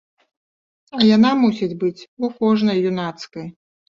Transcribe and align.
А 0.99 1.01
яна 1.15 1.31
мусіць 1.41 1.77
быць 1.83 2.05
у 2.27 2.31
кожнай 2.39 2.81
юнацкай. 2.93 3.45